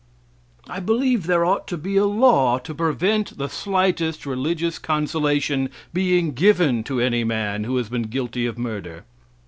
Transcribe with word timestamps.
I 0.67 0.79
believe 0.79 1.27
there 1.27 1.45
ought 1.45 1.67
to 1.67 1.77
be 1.77 1.95
a 1.95 2.05
law 2.07 2.57
to 2.57 2.73
prevent 2.73 3.37
the 3.37 3.47
slightest 3.47 4.25
religious 4.25 4.79
consolation 4.79 5.69
being 5.93 6.31
given 6.31 6.83
to 6.85 6.99
any 6.99 7.23
man 7.23 7.65
who 7.65 7.77
has 7.77 7.87
been 7.89 8.07
guilty 8.09 8.47
of 8.47 8.57
murder. 8.57 9.05